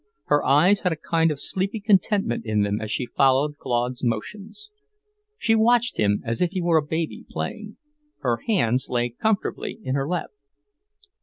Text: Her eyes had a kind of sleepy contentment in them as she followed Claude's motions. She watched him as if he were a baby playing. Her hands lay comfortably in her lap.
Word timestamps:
Her 0.25 0.43
eyes 0.43 0.79
had 0.81 0.91
a 0.91 0.95
kind 0.95 1.29
of 1.29 1.39
sleepy 1.39 1.79
contentment 1.79 2.43
in 2.43 2.61
them 2.63 2.81
as 2.81 2.89
she 2.89 3.05
followed 3.05 3.59
Claude's 3.59 4.03
motions. 4.03 4.71
She 5.37 5.53
watched 5.53 5.97
him 5.97 6.23
as 6.25 6.41
if 6.41 6.49
he 6.53 6.61
were 6.63 6.77
a 6.77 6.81
baby 6.81 7.23
playing. 7.29 7.77
Her 8.21 8.37
hands 8.47 8.89
lay 8.89 9.09
comfortably 9.11 9.77
in 9.83 9.93
her 9.93 10.07
lap. 10.09 10.31